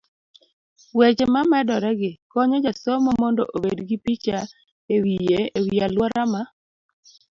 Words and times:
weche 0.97 1.25
mamedoregi 1.33 2.11
konyo 2.31 2.57
jasomo 2.65 3.09
mondo 3.21 3.43
obed 3.55 3.77
gi 3.87 3.97
picha 4.05 4.39
e 4.93 4.95
wiye 5.03 5.39
e 5.57 5.59
wi 5.65 5.75
aluora 5.85 6.23
ma 6.31 6.41